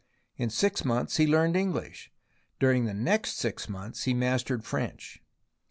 In 0.35 0.49
six 0.49 0.83
months 0.83 1.17
he 1.17 1.27
learned 1.27 1.55
English; 1.55 2.11
during 2.59 2.85
the 2.85 2.93
next 2.95 3.37
six 3.37 3.69
months 3.69 4.05
he 4.05 4.15
mastered 4.15 4.65
French. 4.65 5.21